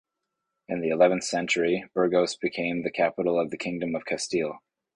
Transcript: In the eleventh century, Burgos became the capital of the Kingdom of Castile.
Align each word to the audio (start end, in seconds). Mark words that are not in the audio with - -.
In 0.67 0.81
the 0.81 0.89
eleventh 0.89 1.23
century, 1.25 1.85
Burgos 1.93 2.35
became 2.35 2.81
the 2.81 2.89
capital 2.89 3.39
of 3.39 3.51
the 3.51 3.57
Kingdom 3.59 3.93
of 3.93 4.03
Castile. 4.03 4.63